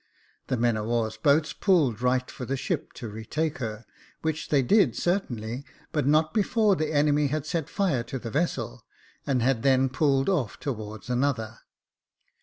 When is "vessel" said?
8.31-8.83